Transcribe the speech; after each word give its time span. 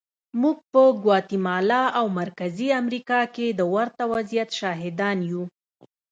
موږ 0.41 0.57
په 0.71 0.81
ګواتیمالا 1.03 1.83
او 1.99 2.05
مرکزي 2.21 2.67
امریکا 2.81 3.21
کې 3.35 3.47
د 3.49 3.61
ورته 3.73 4.03
وضعیت 4.13 4.49
شاهدان 4.59 5.17
یو. 5.29 5.43